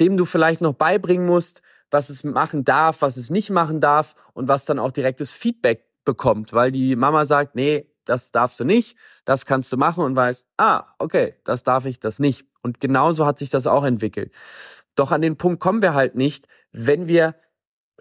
dem 0.01 0.17
du 0.17 0.25
vielleicht 0.25 0.61
noch 0.61 0.75
beibringen 0.75 1.27
musst, 1.27 1.63
was 1.91 2.11
es 2.11 2.25
machen 2.25 2.65
darf, 2.65 3.03
was 3.03 3.17
es 3.17 3.31
nicht 3.31 3.51
machen 3.51 3.81
darf 3.81 4.15
und 4.35 4.49
was 4.49 4.65
dann 4.65 4.79
auch 4.79 4.91
direktes 4.91 5.33
Feedback 5.33 5.85
bekommt, 6.05 6.53
weil 6.53 6.73
die 6.73 6.97
Mama 6.97 7.27
sagt, 7.27 7.55
nee, 7.55 7.91
das 8.05 8.31
darfst 8.31 8.59
du 8.61 8.65
nicht, 8.65 8.97
das 9.25 9.47
kannst 9.47 9.73
du 9.73 9.77
machen 9.77 10.05
und 10.05 10.17
weiß, 10.17 10.45
ah, 10.57 10.85
okay, 10.99 11.35
das 11.45 11.63
darf 11.63 11.85
ich, 11.85 12.01
das 12.01 12.19
nicht. 12.19 12.47
Und 12.63 12.81
genauso 12.81 13.27
hat 13.27 13.39
sich 13.39 13.51
das 13.51 13.67
auch 13.67 13.85
entwickelt. 13.85 14.33
Doch 14.95 15.11
an 15.13 15.23
den 15.23 15.37
Punkt 15.37 15.61
kommen 15.61 15.83
wir 15.83 15.95
halt 15.95 16.15
nicht, 16.15 16.47
wenn 16.73 17.09
wir 17.09 17.35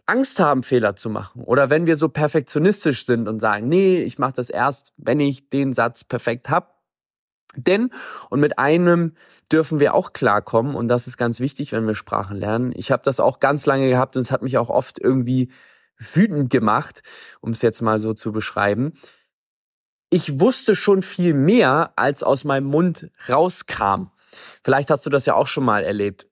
Angst 0.06 0.40
haben, 0.40 0.64
Fehler 0.64 0.96
zu 0.96 1.10
machen 1.10 1.44
oder 1.44 1.70
wenn 1.70 1.88
wir 1.88 1.98
so 1.98 2.10
perfektionistisch 2.10 3.06
sind 3.06 3.28
und 3.28 3.40
sagen, 3.40 3.68
nee, 3.68 3.98
ich 3.98 4.20
mache 4.20 4.34
das 4.34 4.50
erst, 4.50 4.94
wenn 4.98 5.20
ich 5.20 5.50
den 5.50 5.74
Satz 5.74 6.04
perfekt 6.04 6.50
hab. 6.50 6.75
Denn, 7.56 7.92
und 8.30 8.40
mit 8.40 8.60
einem 8.60 9.16
dürfen 9.52 9.80
wir 9.80 9.94
auch 9.94 10.14
klarkommen, 10.14 10.76
und 10.76 10.88
das 10.88 11.08
ist 11.08 11.18
ganz 11.18 11.40
wichtig, 11.40 11.72
wenn 11.72 11.88
wir 11.88 11.96
Sprachen 11.96 12.38
lernen. 12.38 12.72
Ich 12.76 12.92
habe 12.92 13.04
das 13.04 13.20
auch 13.20 13.40
ganz 13.40 13.66
lange 13.66 13.90
gehabt 13.90 14.16
und 14.16 14.22
es 14.22 14.32
hat 14.32 14.42
mich 14.42 14.58
auch 14.58 14.70
oft 14.70 15.00
irgendwie 15.00 15.52
wütend 15.98 16.50
gemacht, 16.50 17.02
um 17.42 17.52
es 17.52 17.62
jetzt 17.62 17.82
mal 17.82 18.00
so 18.00 18.14
zu 18.14 18.32
beschreiben. 18.32 18.94
Ich 20.10 20.40
wusste 20.40 20.76
schon 20.76 21.02
viel 21.02 21.34
mehr, 21.34 21.94
als 21.96 22.24
aus 22.24 22.44
meinem 22.44 22.68
Mund 22.68 23.10
rauskam. 23.28 24.12
Vielleicht 24.64 24.90
hast 24.90 25.06
du 25.06 25.10
das 25.10 25.26
ja 25.26 25.34
auch 25.34 25.48
schon 25.48 25.66
mal 25.66 25.84
erlebt. 25.84 26.28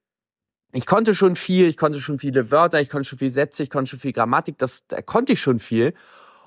Ich 0.73 0.85
konnte 0.85 1.13
schon 1.13 1.35
viel, 1.35 1.67
ich 1.67 1.77
konnte 1.77 1.99
schon 1.99 2.19
viele 2.19 2.49
Wörter, 2.49 2.81
ich 2.81 2.89
konnte 2.89 3.07
schon 3.07 3.19
viel 3.19 3.29
Sätze, 3.29 3.61
ich 3.61 3.69
konnte 3.69 3.91
schon 3.91 3.99
viel 3.99 4.11
Grammatik, 4.11 4.57
das 4.57 4.87
da 4.87 5.01
konnte 5.01 5.33
ich 5.33 5.41
schon 5.41 5.59
viel. 5.59 5.93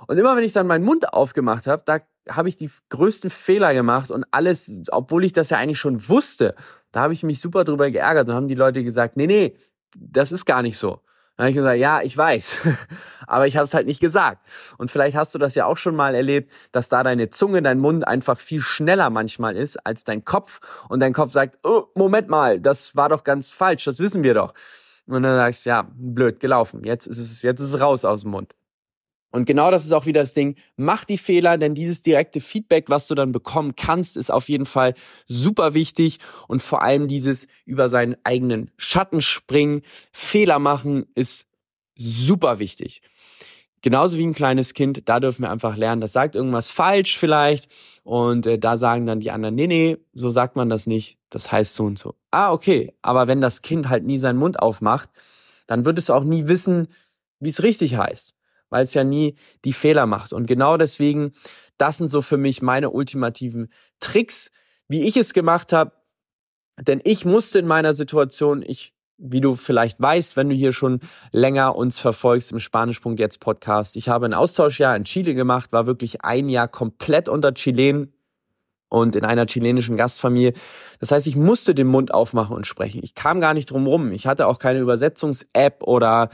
Und 0.08 0.18
immer 0.18 0.36
wenn 0.36 0.44
ich 0.44 0.52
dann 0.52 0.66
meinen 0.66 0.84
Mund 0.84 1.12
aufgemacht 1.12 1.66
habe, 1.66 1.82
da 1.86 2.00
habe 2.28 2.48
ich 2.48 2.56
die 2.56 2.70
größten 2.88 3.30
Fehler 3.30 3.74
gemacht 3.74 4.10
und 4.10 4.24
alles, 4.30 4.82
obwohl 4.90 5.24
ich 5.24 5.32
das 5.32 5.50
ja 5.50 5.58
eigentlich 5.58 5.78
schon 5.78 6.08
wusste, 6.08 6.54
da 6.92 7.00
habe 7.00 7.12
ich 7.12 7.22
mich 7.22 7.40
super 7.40 7.64
drüber 7.64 7.90
geärgert 7.90 8.28
und 8.28 8.34
haben 8.34 8.48
die 8.48 8.54
Leute 8.54 8.82
gesagt, 8.82 9.16
nee, 9.16 9.26
nee, 9.26 9.56
das 9.96 10.32
ist 10.32 10.44
gar 10.44 10.62
nicht 10.62 10.78
so. 10.78 11.00
Dann 11.36 11.44
habe 11.44 11.50
ich 11.50 11.56
gesagt, 11.56 11.78
ja, 11.78 12.00
ich 12.00 12.16
weiß, 12.16 12.60
aber 13.26 13.46
ich 13.46 13.56
habe 13.56 13.64
es 13.64 13.74
halt 13.74 13.86
nicht 13.86 14.00
gesagt. 14.00 14.46
Und 14.78 14.90
vielleicht 14.90 15.16
hast 15.16 15.34
du 15.34 15.38
das 15.38 15.54
ja 15.54 15.66
auch 15.66 15.76
schon 15.76 15.94
mal 15.94 16.14
erlebt, 16.14 16.50
dass 16.72 16.88
da 16.88 17.02
deine 17.02 17.28
Zunge, 17.28 17.60
dein 17.60 17.78
Mund 17.78 18.08
einfach 18.08 18.40
viel 18.40 18.62
schneller 18.62 19.10
manchmal 19.10 19.56
ist 19.56 19.76
als 19.84 20.04
dein 20.04 20.24
Kopf 20.24 20.60
und 20.88 21.00
dein 21.00 21.12
Kopf 21.12 21.32
sagt, 21.32 21.58
oh, 21.62 21.84
Moment 21.94 22.28
mal, 22.28 22.58
das 22.58 22.96
war 22.96 23.10
doch 23.10 23.22
ganz 23.22 23.50
falsch, 23.50 23.84
das 23.84 23.98
wissen 23.98 24.22
wir 24.22 24.32
doch. 24.32 24.54
Und 25.06 25.22
dann 25.22 25.36
sagst 25.36 25.66
du, 25.66 25.70
ja, 25.70 25.86
blöd 25.94 26.40
gelaufen. 26.40 26.84
Jetzt 26.84 27.06
ist 27.06 27.18
es, 27.18 27.42
jetzt 27.42 27.60
ist 27.60 27.74
es 27.74 27.80
raus 27.80 28.04
aus 28.04 28.22
dem 28.22 28.30
Mund. 28.30 28.54
Und 29.30 29.44
genau 29.44 29.70
das 29.70 29.84
ist 29.84 29.92
auch 29.92 30.06
wieder 30.06 30.20
das 30.20 30.34
Ding. 30.34 30.56
Mach 30.76 31.04
die 31.04 31.18
Fehler, 31.18 31.58
denn 31.58 31.74
dieses 31.74 32.02
direkte 32.02 32.40
Feedback, 32.40 32.88
was 32.88 33.06
du 33.06 33.14
dann 33.14 33.32
bekommen 33.32 33.74
kannst, 33.76 34.16
ist 34.16 34.30
auf 34.30 34.48
jeden 34.48 34.66
Fall 34.66 34.94
super 35.26 35.74
wichtig. 35.74 36.18
Und 36.48 36.62
vor 36.62 36.82
allem 36.82 37.08
dieses 37.08 37.46
über 37.64 37.88
seinen 37.88 38.16
eigenen 38.24 38.70
Schatten 38.76 39.20
springen, 39.20 39.82
Fehler 40.12 40.58
machen, 40.58 41.06
ist 41.14 41.48
super 41.96 42.58
wichtig. 42.58 43.02
Genauso 43.82 44.16
wie 44.16 44.26
ein 44.26 44.34
kleines 44.34 44.74
Kind, 44.74 45.08
da 45.08 45.20
dürfen 45.20 45.42
wir 45.42 45.50
einfach 45.50 45.76
lernen, 45.76 46.00
das 46.00 46.12
sagt 46.12 46.34
irgendwas 46.34 46.70
falsch 46.70 47.18
vielleicht 47.18 47.70
und 48.02 48.44
äh, 48.46 48.58
da 48.58 48.76
sagen 48.76 49.06
dann 49.06 49.20
die 49.20 49.30
anderen, 49.30 49.54
nee, 49.54 49.68
nee, 49.68 49.98
so 50.12 50.30
sagt 50.30 50.56
man 50.56 50.68
das 50.68 50.88
nicht, 50.88 51.18
das 51.30 51.52
heißt 51.52 51.74
so 51.74 51.84
und 51.84 51.98
so. 51.98 52.14
Ah, 52.32 52.52
okay, 52.52 52.92
aber 53.02 53.28
wenn 53.28 53.40
das 53.40 53.62
Kind 53.62 53.88
halt 53.88 54.04
nie 54.04 54.18
seinen 54.18 54.38
Mund 54.38 54.58
aufmacht, 54.58 55.10
dann 55.66 55.84
wird 55.84 55.98
es 55.98 56.10
auch 56.10 56.24
nie 56.24 56.48
wissen, 56.48 56.88
wie 57.38 57.48
es 57.48 57.62
richtig 57.62 57.96
heißt, 57.96 58.34
weil 58.76 58.84
es 58.84 58.92
ja 58.92 59.04
nie 59.04 59.36
die 59.64 59.72
Fehler 59.72 60.04
macht. 60.04 60.34
Und 60.34 60.46
genau 60.46 60.76
deswegen, 60.76 61.32
das 61.78 61.96
sind 61.96 62.08
so 62.08 62.20
für 62.20 62.36
mich 62.36 62.60
meine 62.60 62.90
ultimativen 62.90 63.72
Tricks, 64.00 64.50
wie 64.86 65.04
ich 65.04 65.16
es 65.16 65.32
gemacht 65.32 65.72
habe. 65.72 65.92
Denn 66.78 67.00
ich 67.02 67.24
musste 67.24 67.58
in 67.58 67.66
meiner 67.66 67.94
Situation, 67.94 68.62
ich 68.62 68.92
wie 69.16 69.40
du 69.40 69.56
vielleicht 69.56 69.98
weißt, 69.98 70.36
wenn 70.36 70.50
du 70.50 70.54
hier 70.54 70.74
schon 70.74 71.00
länger 71.32 71.74
uns 71.74 71.98
verfolgst 71.98 72.52
im 72.52 72.60
Spanisch.jetzt 72.60 73.40
Podcast. 73.40 73.96
Ich 73.96 74.10
habe 74.10 74.26
ein 74.26 74.34
Austauschjahr 74.34 74.94
in 74.94 75.04
Chile 75.04 75.32
gemacht, 75.32 75.72
war 75.72 75.86
wirklich 75.86 76.22
ein 76.22 76.50
Jahr 76.50 76.68
komplett 76.68 77.30
unter 77.30 77.54
Chilen 77.54 78.12
und 78.88 79.16
in 79.16 79.24
einer 79.24 79.46
chilenischen 79.46 79.96
Gastfamilie. 79.96 80.52
Das 81.00 81.10
heißt, 81.10 81.26
ich 81.26 81.36
musste 81.36 81.74
den 81.74 81.88
Mund 81.88 82.14
aufmachen 82.14 82.56
und 82.56 82.66
sprechen. 82.66 83.00
Ich 83.02 83.14
kam 83.14 83.40
gar 83.40 83.54
nicht 83.54 83.70
drum 83.70 83.86
rum. 83.86 84.12
Ich 84.12 84.26
hatte 84.26 84.46
auch 84.46 84.58
keine 84.58 84.78
Übersetzungs-App 84.78 85.82
oder 85.82 86.28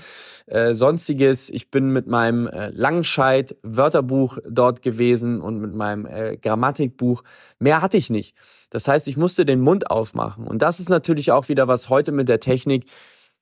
äh, 0.47 0.75
sonstiges. 0.75 1.51
Ich 1.51 1.71
bin 1.71 1.93
mit 1.93 2.07
meinem 2.07 2.47
äh, 2.47 2.69
Langenscheid-Wörterbuch 2.71 4.39
dort 4.49 4.83
gewesen 4.83 5.41
und 5.41 5.61
mit 5.61 5.75
meinem 5.75 6.07
äh, 6.07 6.37
Grammatikbuch. 6.37 7.23
Mehr 7.59 7.81
hatte 7.81 7.97
ich 7.97 8.11
nicht. 8.11 8.37
Das 8.71 8.89
heißt, 8.89 9.09
ich 9.09 9.17
musste 9.17 9.45
den 9.45 9.61
Mund 9.61 9.91
aufmachen. 9.91 10.47
Und 10.47 10.63
das 10.63 10.81
ist 10.81 10.89
natürlich 10.89 11.33
auch 11.33 11.49
wieder 11.49 11.69
was 11.69 11.89
heute 11.89 12.13
mit 12.13 12.29
der 12.29 12.41
Technik 12.41 12.85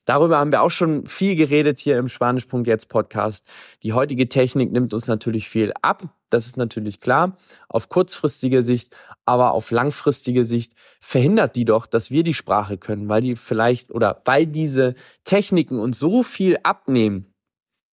Darüber 0.04 0.38
haben 0.38 0.52
wir 0.52 0.62
auch 0.62 0.70
schon 0.70 1.06
viel 1.06 1.36
geredet 1.36 1.78
hier 1.78 1.98
im 1.98 2.08
Spanisch.jetzt 2.08 2.88
Podcast. 2.88 3.46
Die 3.82 3.92
heutige 3.92 4.28
Technik 4.28 4.72
nimmt 4.72 4.94
uns 4.94 5.06
natürlich 5.06 5.48
viel 5.48 5.72
ab. 5.82 6.08
Das 6.30 6.46
ist 6.46 6.56
natürlich 6.56 7.00
klar. 7.00 7.36
Auf 7.68 7.88
kurzfristige 7.88 8.62
Sicht, 8.62 8.94
aber 9.24 9.52
auf 9.52 9.70
langfristige 9.70 10.44
Sicht 10.44 10.72
verhindert 11.00 11.56
die 11.56 11.64
doch, 11.64 11.86
dass 11.86 12.10
wir 12.10 12.22
die 12.22 12.34
Sprache 12.34 12.78
können, 12.78 13.08
weil 13.08 13.20
die 13.20 13.36
vielleicht 13.36 13.90
oder 13.90 14.22
weil 14.24 14.46
diese 14.46 14.94
Techniken 15.24 15.78
uns 15.78 15.98
so 15.98 16.22
viel 16.22 16.58
abnehmen. 16.62 17.26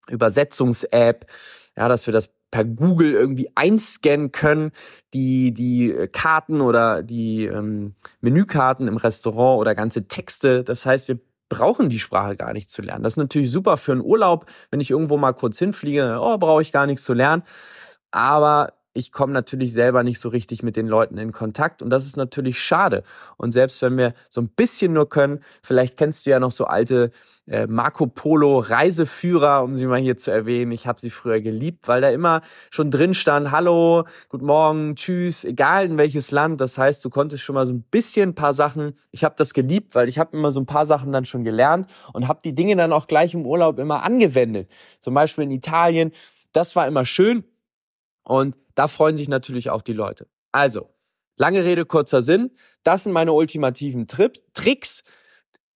Übersetzungs-App, 0.09 1.27
ja, 1.77 1.89
dass 1.89 2.07
wir 2.07 2.13
das 2.13 2.31
per 2.51 2.65
Google 2.65 3.13
irgendwie 3.13 3.51
einscannen 3.55 4.31
können, 4.31 4.71
die, 5.13 5.53
die 5.53 6.09
Karten 6.13 6.61
oder 6.61 7.03
die 7.03 7.45
ähm, 7.45 7.95
Menükarten 8.21 8.87
im 8.87 8.97
Restaurant 8.97 9.61
oder 9.61 9.75
ganze 9.75 10.07
Texte. 10.07 10.63
Das 10.63 10.87
heißt, 10.87 11.09
wir 11.09 11.19
brauchen 11.49 11.89
die 11.89 11.99
Sprache 11.99 12.37
gar 12.37 12.53
nicht 12.53 12.71
zu 12.71 12.83
lernen. 12.83 13.05
Das 13.05 13.15
ist 13.15 13.19
natürlich 13.19 13.51
super 13.51 13.77
für 13.77 13.93
einen 13.93 14.01
Urlaub, 14.01 14.47
wenn 14.71 14.81
ich 14.81 14.91
irgendwo 14.91 15.17
mal 15.17 15.33
kurz 15.33 15.59
hinfliege, 15.59 16.19
oh, 16.21 16.39
brauche 16.39 16.63
ich 16.63 16.73
gar 16.73 16.87
nichts 16.87 17.05
zu 17.05 17.15
lernen. 17.15 17.43
Aber 18.11 18.73
ich 18.97 19.13
komme 19.13 19.33
natürlich 19.33 19.73
selber 19.73 20.03
nicht 20.03 20.19
so 20.19 20.31
richtig 20.31 20.63
mit 20.63 20.75
den 20.75 20.87
Leuten 20.87 21.19
in 21.19 21.33
Kontakt 21.33 21.83
und 21.83 21.91
das 21.91 22.07
ist 22.07 22.17
natürlich 22.17 22.59
schade. 22.59 23.03
Und 23.37 23.53
selbst 23.53 23.83
wenn 23.83 23.99
wir 23.99 24.15
so 24.31 24.41
ein 24.41 24.49
bisschen 24.49 24.95
nur 24.95 25.09
können, 25.09 25.41
vielleicht 25.63 25.97
kennst 25.97 26.25
du 26.25 26.31
ja 26.31 26.41
noch 26.41 26.51
so 26.51 26.65
alte 26.65 27.11
äh, 27.47 27.67
Marco 27.67 28.07
Polo 28.07 28.59
Reiseführer, 28.59 29.63
um 29.63 29.75
sie 29.75 29.87
mal 29.87 30.01
hier 30.01 30.17
zu 30.17 30.31
erwähnen. 30.31 30.73
Ich 30.73 30.87
habe 30.87 30.99
sie 30.99 31.11
früher 31.11 31.41
geliebt, 31.41 31.87
weil 31.89 32.01
da 32.01 32.09
immer 32.09 32.41
schon 32.71 32.91
drin 32.91 33.13
stand, 33.13 33.51
hallo, 33.51 34.05
guten 34.31 34.47
Morgen, 34.47 34.97
tschüss, 34.97 35.45
egal 35.45 35.85
in 35.85 35.99
welches 35.99 36.31
Land. 36.31 36.61
Das 36.61 36.79
heißt, 36.79 37.05
du 37.05 37.11
konntest 37.11 37.43
schon 37.43 37.55
mal 37.55 37.67
so 37.67 37.75
ein 37.75 37.83
bisschen 37.83 38.31
ein 38.31 38.35
paar 38.35 38.55
Sachen. 38.55 38.95
Ich 39.11 39.25
habe 39.25 39.35
das 39.37 39.53
geliebt, 39.53 39.95
weil 39.95 40.09
ich 40.09 40.19
habe 40.19 40.37
immer 40.37 40.53
so 40.53 40.61
ein 40.61 40.67
paar 40.67 40.87
Sachen 40.87 41.13
dann 41.13 41.27
schon 41.27 41.45
gelernt 41.45 41.89
und 42.15 42.29
habe 42.29 42.41
die 42.43 42.55
Dinge 42.55 42.77
dann 42.77 42.93
auch 42.93 43.07
gleich 43.07 43.35
im 43.35 43.47
Urlaub 43.47 43.79
immer 43.79 44.03
angewendet. 44.03 44.71
Zum 45.01 45.13
Beispiel 45.13 45.45
in 45.45 45.51
Italien. 45.51 46.13
Das 46.53 46.75
war 46.75 46.87
immer 46.87 47.05
schön. 47.05 47.45
Und 48.25 48.57
da 48.77 48.87
freuen 48.87 49.17
sich 49.17 49.29
natürlich 49.29 49.71
auch 49.71 49.83
die 49.83 49.95
Leute. 49.95 50.29
Also, 50.53 50.89
lange 51.37 51.65
Rede, 51.65 51.85
kurzer 51.85 52.23
Sinn. 52.23 52.53
Das 52.85 53.03
sind 53.03 53.13
meine 53.13 53.33
ultimativen 53.33 54.07
Tri 54.07 54.31
Tricks. 54.55 55.03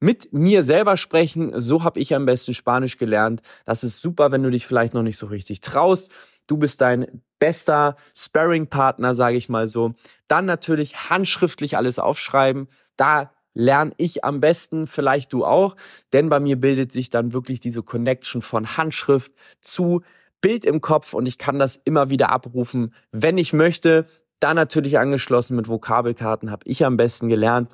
Mit 0.02 0.32
mir 0.32 0.62
selber 0.62 0.96
sprechen, 0.96 1.60
so 1.60 1.84
habe 1.84 2.00
ich 2.00 2.14
am 2.14 2.24
besten 2.24 2.54
Spanisch 2.54 2.96
gelernt. 2.96 3.42
Das 3.66 3.84
ist 3.84 4.00
super, 4.00 4.32
wenn 4.32 4.42
du 4.42 4.50
dich 4.50 4.66
vielleicht 4.66 4.94
noch 4.94 5.02
nicht 5.02 5.18
so 5.18 5.26
richtig 5.26 5.60
traust. 5.60 6.10
Du 6.46 6.56
bist 6.56 6.80
dein 6.80 7.22
bester 7.38 7.96
Sparring-Partner, 8.14 9.14
sage 9.14 9.36
ich 9.36 9.50
mal 9.50 9.68
so. 9.68 9.92
Dann 10.26 10.46
natürlich 10.46 11.10
handschriftlich 11.10 11.76
alles 11.76 11.98
aufschreiben. 11.98 12.68
Da 12.96 13.30
lerne 13.52 13.92
ich 13.98 14.24
am 14.24 14.40
besten, 14.40 14.86
vielleicht 14.86 15.34
du 15.34 15.44
auch, 15.44 15.76
denn 16.12 16.30
bei 16.30 16.40
mir 16.40 16.58
bildet 16.58 16.92
sich 16.92 17.10
dann 17.10 17.32
wirklich 17.32 17.60
diese 17.60 17.82
Connection 17.82 18.40
von 18.40 18.76
Handschrift 18.78 19.32
zu 19.60 20.02
Bild 20.40 20.64
im 20.64 20.80
Kopf 20.80 21.14
und 21.14 21.26
ich 21.26 21.38
kann 21.38 21.58
das 21.58 21.76
immer 21.76 22.10
wieder 22.10 22.30
abrufen, 22.30 22.94
wenn 23.12 23.38
ich 23.38 23.52
möchte. 23.52 24.06
Da 24.40 24.54
natürlich 24.54 24.98
angeschlossen 24.98 25.56
mit 25.56 25.68
Vokabelkarten 25.68 26.50
habe 26.50 26.66
ich 26.66 26.84
am 26.84 26.96
besten 26.96 27.28
gelernt. 27.28 27.70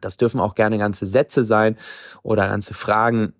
Das 0.00 0.16
dürfen 0.16 0.40
auch 0.40 0.54
gerne 0.54 0.78
ganze 0.78 1.06
Sätze 1.06 1.44
sein 1.44 1.76
oder 2.22 2.48
ganze 2.48 2.74
Fragen. 2.74 3.34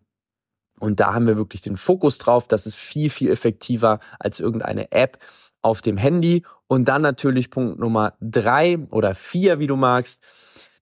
Und 0.79 1.01
da 1.01 1.15
haben 1.15 1.27
wir 1.27 1.37
wirklich 1.37 1.63
den 1.63 1.77
Fokus 1.77 2.19
drauf. 2.19 2.47
Das 2.49 2.67
ist 2.67 2.77
viel, 2.77 3.09
viel 3.09 3.31
effektiver 3.31 4.01
als 4.19 4.41
irgendeine 4.41 4.93
App 4.93 5.19
auf 5.63 5.81
dem 5.81 5.97
Handy. 5.97 6.45
Und 6.67 6.87
dann 6.89 7.03
natürlich 7.03 7.51
Punkt 7.51 7.79
Nummer 7.79 8.15
drei 8.21 8.79
oder 8.91 9.15
vier, 9.15 9.59
wie 9.59 9.67
du 9.67 9.77
magst. 9.77 10.23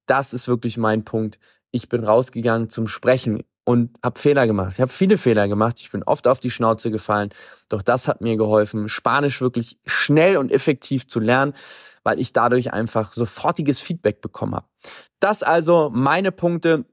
Das 0.06 0.32
ist 0.32 0.48
wirklich 0.48 0.76
mein 0.76 1.04
Punkt. 1.04 1.38
Ich 1.70 1.88
bin 1.88 2.04
rausgegangen 2.04 2.70
zum 2.70 2.88
Sprechen 2.88 3.42
und 3.64 3.96
habe 4.02 4.18
Fehler 4.18 4.46
gemacht. 4.46 4.72
Ich 4.74 4.80
habe 4.80 4.92
viele 4.92 5.18
Fehler 5.18 5.48
gemacht. 5.48 5.80
Ich 5.80 5.90
bin 5.90 6.02
oft 6.02 6.28
auf 6.28 6.38
die 6.38 6.50
Schnauze 6.50 6.90
gefallen. 6.90 7.30
Doch 7.68 7.82
das 7.82 8.08
hat 8.08 8.20
mir 8.20 8.36
geholfen, 8.36 8.88
Spanisch 8.88 9.40
wirklich 9.40 9.78
schnell 9.86 10.36
und 10.36 10.52
effektiv 10.52 11.06
zu 11.06 11.18
lernen, 11.18 11.54
weil 12.02 12.20
ich 12.20 12.32
dadurch 12.32 12.72
einfach 12.72 13.12
sofortiges 13.12 13.80
Feedback 13.80 14.20
bekommen 14.20 14.54
habe. 14.54 14.66
Das 15.18 15.42
also 15.42 15.90
meine 15.92 16.32
Punkte, 16.32 16.84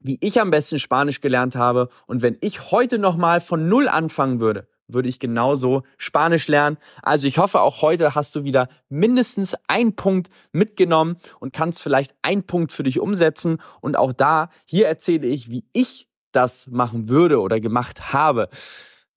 wie 0.00 0.18
ich 0.20 0.40
am 0.40 0.50
besten 0.50 0.78
Spanisch 0.78 1.20
gelernt 1.20 1.54
habe. 1.54 1.88
Und 2.06 2.22
wenn 2.22 2.36
ich 2.40 2.72
heute 2.72 2.98
nochmal 2.98 3.40
von 3.40 3.68
Null 3.68 3.88
anfangen 3.88 4.40
würde, 4.40 4.66
würde 4.92 5.08
ich 5.08 5.18
genauso 5.18 5.82
Spanisch 5.96 6.48
lernen. 6.48 6.78
Also 7.02 7.26
ich 7.26 7.38
hoffe, 7.38 7.60
auch 7.60 7.82
heute 7.82 8.14
hast 8.14 8.34
du 8.36 8.44
wieder 8.44 8.68
mindestens 8.88 9.56
einen 9.68 9.96
Punkt 9.96 10.30
mitgenommen 10.52 11.16
und 11.38 11.52
kannst 11.52 11.82
vielleicht 11.82 12.14
einen 12.22 12.44
Punkt 12.44 12.72
für 12.72 12.82
dich 12.82 13.00
umsetzen. 13.00 13.58
Und 13.80 13.96
auch 13.96 14.12
da, 14.12 14.50
hier 14.66 14.86
erzähle 14.88 15.26
ich, 15.26 15.50
wie 15.50 15.64
ich 15.72 16.08
das 16.32 16.66
machen 16.68 17.08
würde 17.08 17.40
oder 17.40 17.60
gemacht 17.60 18.12
habe. 18.12 18.48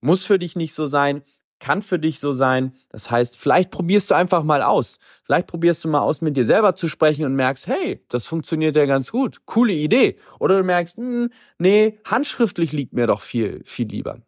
Muss 0.01 0.25
für 0.25 0.39
dich 0.39 0.55
nicht 0.55 0.73
so 0.73 0.85
sein, 0.85 1.23
kann 1.63 1.81
für 1.81 1.97
dich 1.97 2.19
so 2.19 2.33
sein. 2.33 2.73
Das 2.89 3.09
heißt, 3.09 3.37
vielleicht 3.37 3.71
probierst 3.71 4.11
du 4.11 4.15
einfach 4.15 4.43
mal 4.43 4.61
aus. 4.61 4.99
Vielleicht 5.23 5.47
probierst 5.47 5.83
du 5.85 5.87
mal 5.87 6.01
aus, 6.01 6.19
mit 6.19 6.35
dir 6.35 6.45
selber 6.45 6.75
zu 6.75 6.89
sprechen 6.89 7.25
und 7.25 7.35
merkst, 7.35 7.67
hey, 7.67 8.03
das 8.09 8.27
funktioniert 8.27 8.75
ja 8.75 8.85
ganz 8.85 9.11
gut. 9.11 9.45
Coole 9.45 9.71
Idee. 9.71 10.17
Oder 10.39 10.57
du 10.57 10.63
merkst, 10.65 10.97
hm, 10.97 11.29
nee, 11.59 11.99
handschriftlich 12.03 12.73
liegt 12.73 12.91
mir 12.91 13.07
doch 13.07 13.21
viel, 13.21 13.61
viel 13.63 13.87
lieber. 13.87 14.19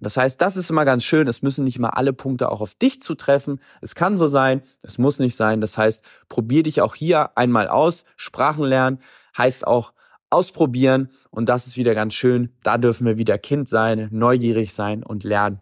Das 0.00 0.16
heißt, 0.16 0.40
das 0.40 0.56
ist 0.56 0.70
immer 0.70 0.84
ganz 0.84 1.04
schön. 1.04 1.26
Es 1.26 1.42
müssen 1.42 1.64
nicht 1.64 1.78
mal 1.78 1.90
alle 1.90 2.12
Punkte 2.12 2.50
auch 2.50 2.60
auf 2.60 2.74
dich 2.74 3.00
zutreffen. 3.00 3.60
Es 3.80 3.94
kann 3.94 4.16
so 4.16 4.26
sein, 4.26 4.62
es 4.82 4.98
muss 4.98 5.18
nicht 5.18 5.36
sein. 5.36 5.60
Das 5.60 5.76
heißt, 5.76 6.02
probier 6.28 6.62
dich 6.62 6.80
auch 6.80 6.94
hier 6.94 7.36
einmal 7.36 7.68
aus. 7.68 8.04
Sprachen 8.16 8.64
lernen 8.64 8.98
heißt 9.36 9.66
auch 9.66 9.92
ausprobieren 10.30 11.08
und 11.30 11.48
das 11.48 11.66
ist 11.66 11.76
wieder 11.76 11.94
ganz 11.94 12.14
schön. 12.14 12.50
Da 12.62 12.78
dürfen 12.78 13.06
wir 13.06 13.18
wieder 13.18 13.38
Kind 13.38 13.68
sein, 13.68 14.08
neugierig 14.10 14.74
sein 14.74 15.02
und 15.02 15.24
lernen. 15.24 15.60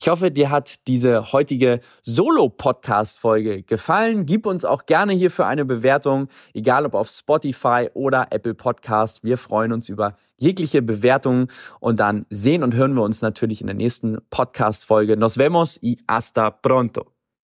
Ich 0.00 0.08
hoffe, 0.08 0.30
dir 0.30 0.50
hat 0.50 0.86
diese 0.86 1.32
heutige 1.32 1.80
Solo-Podcast-Folge 2.02 3.62
gefallen. 3.62 4.26
Gib 4.26 4.46
uns 4.46 4.64
auch 4.64 4.86
gerne 4.86 5.14
hierfür 5.14 5.46
eine 5.46 5.64
Bewertung, 5.64 6.28
egal 6.52 6.84
ob 6.84 6.94
auf 6.94 7.08
Spotify 7.08 7.88
oder 7.94 8.28
Apple 8.30 8.54
Podcast. 8.54 9.24
Wir 9.24 9.38
freuen 9.38 9.72
uns 9.72 9.88
über 9.88 10.14
jegliche 10.38 10.82
Bewertungen 10.82 11.48
und 11.80 12.00
dann 12.00 12.26
sehen 12.28 12.62
und 12.62 12.74
hören 12.74 12.94
wir 12.94 13.02
uns 13.02 13.22
natürlich 13.22 13.60
in 13.60 13.66
der 13.66 13.76
nächsten 13.76 14.18
Podcast-Folge. 14.30 15.16
Nos 15.16 15.38
vemos 15.38 15.78
y 15.82 15.98
hasta 16.06 16.50
pronto. 16.50 17.13